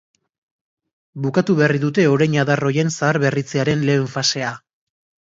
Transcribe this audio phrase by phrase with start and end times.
[1.25, 4.61] Bukatu berri dute orein adar horien zaharberritzearen lehen fasea.